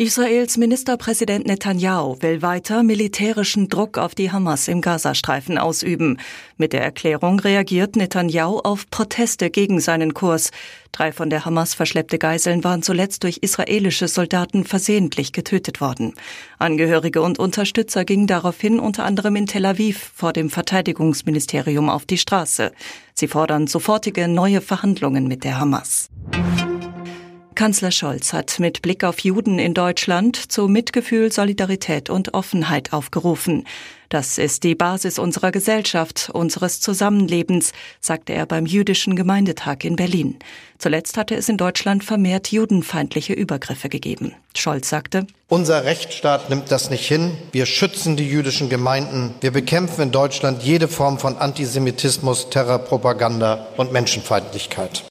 [0.00, 6.20] Israels Ministerpräsident Netanyahu will weiter militärischen Druck auf die Hamas im Gazastreifen ausüben.
[6.56, 10.52] Mit der Erklärung reagiert Netanyahu auf Proteste gegen seinen Kurs.
[10.92, 16.14] Drei von der Hamas verschleppte Geiseln waren zuletzt durch israelische Soldaten versehentlich getötet worden.
[16.60, 22.18] Angehörige und Unterstützer gingen daraufhin unter anderem in Tel Aviv vor dem Verteidigungsministerium auf die
[22.18, 22.70] Straße.
[23.14, 26.08] Sie fordern sofortige neue Verhandlungen mit der Hamas.
[27.58, 33.66] Kanzler Scholz hat mit Blick auf Juden in Deutschland zu Mitgefühl, Solidarität und Offenheit aufgerufen.
[34.10, 40.38] Das ist die Basis unserer Gesellschaft, unseres Zusammenlebens, sagte er beim Jüdischen Gemeindetag in Berlin.
[40.78, 44.36] Zuletzt hatte es in Deutschland vermehrt judenfeindliche Übergriffe gegeben.
[44.56, 47.36] Scholz sagte, Unser Rechtsstaat nimmt das nicht hin.
[47.50, 49.34] Wir schützen die jüdischen Gemeinden.
[49.40, 55.02] Wir bekämpfen in Deutschland jede Form von Antisemitismus, Terrorpropaganda und Menschenfeindlichkeit.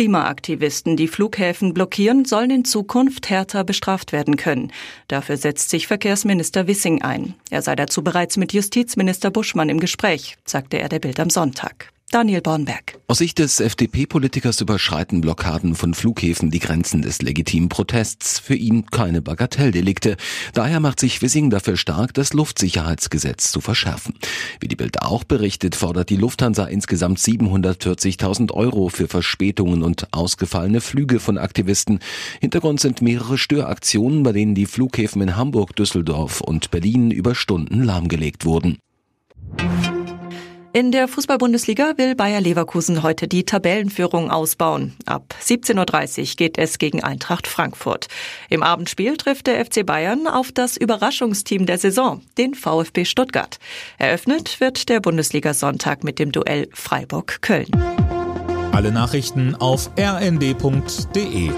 [0.00, 4.72] Klimaaktivisten, die Flughäfen blockieren, sollen in Zukunft härter bestraft werden können.
[5.08, 7.34] Dafür setzt sich Verkehrsminister Wissing ein.
[7.50, 11.92] Er sei dazu bereits mit Justizminister Buschmann im Gespräch, sagte er der Bild am Sonntag.
[12.12, 12.98] Daniel Bornberg.
[13.06, 18.40] Aus Sicht des FDP-Politikers überschreiten Blockaden von Flughäfen die Grenzen des legitimen Protests.
[18.40, 20.16] Für ihn keine Bagatelldelikte.
[20.52, 24.14] Daher macht sich Wissing dafür stark, das Luftsicherheitsgesetz zu verschärfen.
[24.58, 30.80] Wie die Bild auch berichtet, fordert die Lufthansa insgesamt 740.000 Euro für Verspätungen und ausgefallene
[30.80, 32.00] Flüge von Aktivisten.
[32.40, 37.84] Hintergrund sind mehrere Störaktionen, bei denen die Flughäfen in Hamburg, Düsseldorf und Berlin über Stunden
[37.84, 38.78] lahmgelegt wurden.
[40.72, 44.94] In der Fußball-Bundesliga will Bayer Leverkusen heute die Tabellenführung ausbauen.
[45.04, 48.06] Ab 17.30 Uhr geht es gegen Eintracht Frankfurt.
[48.48, 53.58] Im Abendspiel trifft der FC Bayern auf das Überraschungsteam der Saison, den VfB Stuttgart.
[53.98, 57.70] Eröffnet wird der Bundesliga-Sonntag mit dem Duell Freiburg-Köln.
[58.70, 61.50] Alle Nachrichten auf rnd.de